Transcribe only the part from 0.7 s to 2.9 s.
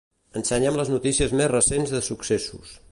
les notícies més recents de successos.